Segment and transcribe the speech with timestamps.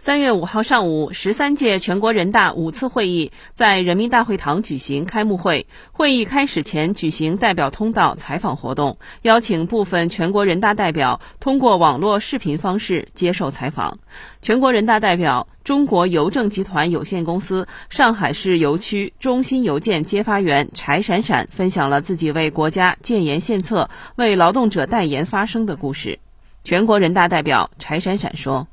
[0.00, 5.66] 三月五号上午，十三届全国人大五次会议在人民大会堂举行开幕会。
[5.90, 13.98] 会议开始前举行代表通道采访活动，邀请部分全国人大代表通过网络视频方式接受采访。
[14.40, 26.20] 全国人大代表、中国邮政集团有限公司上海市邮区中心邮件接发员柴闪闪分享了自己为国家建言献策、为劳动者代言发声的故事。
[26.62, 28.68] 全国人大代表柴闪闪说。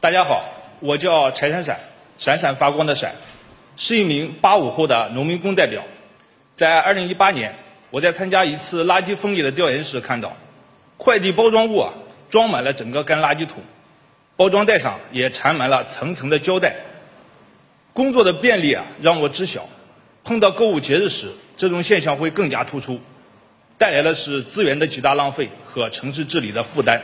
[0.00, 0.44] 大家好，
[0.84, 1.80] 我叫柴闪闪，
[2.18, 3.14] 闪闪发光的闪，
[3.74, 5.82] 是一名八五后的农民工代表。
[6.56, 7.54] 在二零一八年，
[7.88, 10.36] 我在参加一次垃圾分类的调研时看到，
[10.98, 11.94] 快递包装物啊
[12.28, 13.62] 装满了整个干垃圾桶，
[14.36, 16.74] 包装袋上也缠满了层层的胶带。
[17.94, 19.66] 工作的便利啊让我知晓，
[20.22, 23.00] 碰到购物节日时，这种现象会更加突出，
[23.78, 27.00] 带来的是资源的极大浪费和城市治理的负担。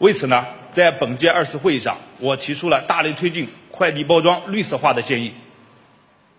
[0.00, 0.46] 为此呢，
[0.78, 5.32] 在本届二次会议上，我提出了大力推进快递包装绿色化的建议。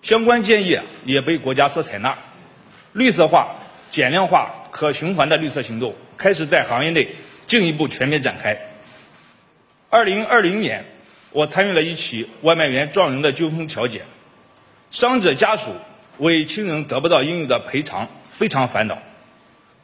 [0.02, 2.18] 相关建议也被国家所采纳，
[2.94, 3.58] 绿色化、
[3.90, 7.10] 减量化、可循环的绿色行动开始在行业内
[7.48, 8.58] 进一步全面展开。
[9.90, 10.86] 二零二零年，
[11.34, 14.04] 我参与了一起外卖员撞人的纠纷调解，
[14.90, 15.72] 伤者家属
[16.18, 19.00] 为亲人得不到应有的赔偿非常烦恼，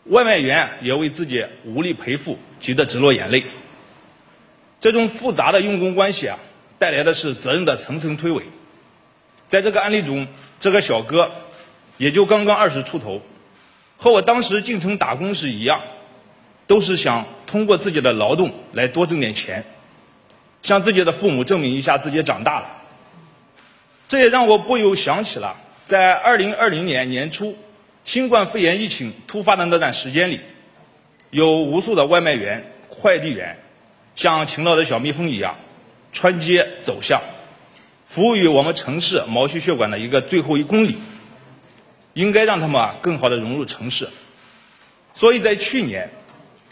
[0.06, 3.44] 外卖员也为自己无力赔付急得直落眼泪。
[4.86, 6.38] 这种复杂的用工关系啊，
[6.78, 8.44] 带来的是责任的层层推诿。
[9.50, 10.28] 在这个案例中，
[10.60, 11.28] 这个小哥
[11.98, 13.20] 也就刚刚二十出头，
[13.98, 15.82] 和我当时进城打工时一样，
[16.68, 19.66] 都是想通过自己的劳动来多挣点钱，
[20.62, 22.68] 向自己的父母证明一下自己长大了。
[24.08, 27.58] 这也让我不由想起了在二零二零年年初
[28.04, 30.40] 新冠肺炎疫情突发的那段时间里，
[31.32, 33.58] 有无数的外卖员、快递员。
[34.16, 35.56] 像勤劳的小蜜蜂一样，
[36.12, 37.22] 穿街走巷，
[38.08, 40.98] 服务于我们城市毛细血管的一个最后一公里。
[42.14, 44.08] 应该让他们啊更好的融入城市。
[45.14, 46.12] 所以在去年，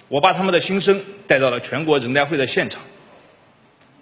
[0.07, 2.81] 我把他们的心声带到了全国人代会的现场。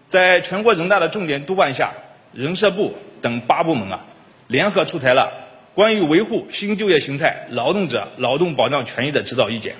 [0.05, 1.93] 在全国人大的重点督办下，
[2.31, 4.05] 人社部等八部门啊
[4.45, 5.31] 联合出台了
[5.73, 9.77] 关于维护新就业形态劳动者劳动保障权益的指导意见。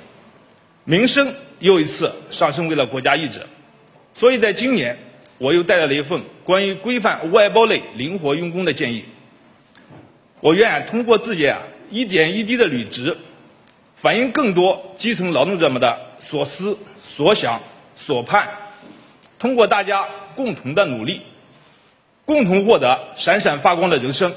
[0.84, 3.46] 民生又一次上升为了国家意志，
[4.14, 4.98] 所以在今年，
[5.38, 9.06] 我又带来了一份关于规范外包类灵活用工的建议。
[10.40, 11.62] 我愿通过自己啊
[11.92, 13.16] 一点一滴的履职，
[13.96, 17.62] 反映更多基层劳动者们的所思所想
[17.96, 18.50] 所盼，
[19.38, 21.22] 通过大家共同的努力，
[22.26, 24.34] 共同获得闪闪发光的人生。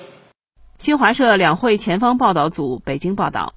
[0.78, 3.54] 新华社两会前方报道组北京报道。